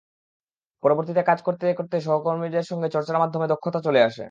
পরবর্তীতে 0.83 1.21
কাজ 1.23 1.39
করতে 1.43 1.65
করতে 1.73 1.95
সহকর্মীদের 1.99 2.65
সঙ্গে 2.65 2.87
চর্চার 2.89 3.17
মাধ্যমে 3.19 3.47
দক্ষতা 3.47 3.79
চলে 3.83 3.99
আসে। 4.01 4.19